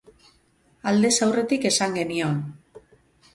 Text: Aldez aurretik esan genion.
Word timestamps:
Aldez 0.91 1.11
aurretik 1.25 1.67
esan 1.71 1.93
genion. 1.99 2.41